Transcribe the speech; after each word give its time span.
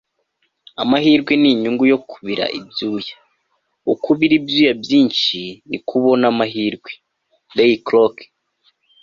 amahirwe 0.81 1.33
ni 1.41 1.47
inyungu 1.53 1.83
yo 1.91 1.97
kubira 2.09 2.45
ibyuya. 2.59 3.15
uko 3.91 4.05
ubira 4.13 4.33
ibyuya 4.39 4.73
byinshi, 4.83 5.39
niko 5.67 5.91
ubona 5.99 6.25
amahirwe.- 6.33 6.91
ray 7.57 7.73
kroc 7.85 8.15